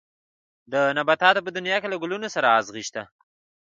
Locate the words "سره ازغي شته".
2.35-3.03